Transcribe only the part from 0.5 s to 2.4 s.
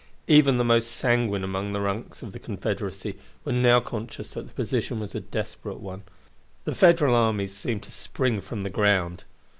the most sanguine among the ranks of the